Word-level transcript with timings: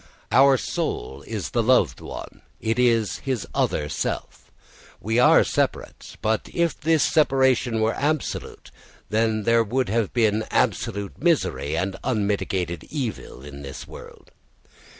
Our 0.31 0.57
soul 0.57 1.21
is 1.27 1.51
the 1.51 1.61
loved 1.61 2.01
one, 2.01 2.41
it 2.59 2.79
is 2.79 3.17
his 3.17 3.45
other 3.53 3.87
self. 3.87 4.51
We 4.99 5.19
are 5.19 5.43
separate; 5.43 6.17
but 6.23 6.49
if 6.51 6.79
this 6.81 7.03
separation 7.03 7.81
were 7.81 7.93
absolute, 7.93 8.71
then 9.11 9.43
there 9.43 9.63
would 9.63 9.89
have 9.89 10.11
been 10.11 10.45
absolute 10.49 11.21
misery 11.21 11.77
and 11.77 11.97
unmitigated 12.03 12.83
evil 12.89 13.43
in 13.45 13.61
this 13.61 13.87
world. 13.87 14.31